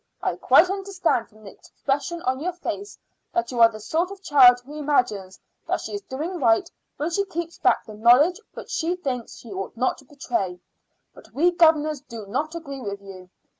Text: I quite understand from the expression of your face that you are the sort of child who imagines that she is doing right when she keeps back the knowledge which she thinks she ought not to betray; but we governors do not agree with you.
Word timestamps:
I 0.19 0.35
quite 0.35 0.67
understand 0.71 1.29
from 1.29 1.43
the 1.43 1.51
expression 1.51 2.23
of 2.23 2.41
your 2.41 2.53
face 2.53 2.97
that 3.33 3.51
you 3.51 3.59
are 3.59 3.69
the 3.69 3.79
sort 3.79 4.09
of 4.09 4.23
child 4.23 4.59
who 4.61 4.73
imagines 4.75 5.39
that 5.67 5.79
she 5.81 5.91
is 5.93 6.01
doing 6.01 6.39
right 6.39 6.67
when 6.97 7.11
she 7.11 7.23
keeps 7.25 7.59
back 7.59 7.85
the 7.85 7.93
knowledge 7.93 8.39
which 8.55 8.71
she 8.71 8.95
thinks 8.95 9.35
she 9.37 9.51
ought 9.53 9.77
not 9.77 9.99
to 9.99 10.05
betray; 10.05 10.59
but 11.13 11.31
we 11.35 11.51
governors 11.51 12.01
do 12.01 12.25
not 12.25 12.55
agree 12.55 12.81
with 12.81 12.99
you. 12.99 13.29